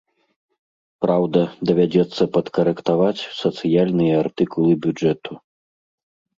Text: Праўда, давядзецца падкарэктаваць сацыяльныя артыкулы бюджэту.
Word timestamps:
Праўда, 1.05 1.39
давядзецца 1.71 2.23
падкарэктаваць 2.39 3.27
сацыяльныя 3.43 4.13
артыкулы 4.25 4.71
бюджэту. 4.89 5.43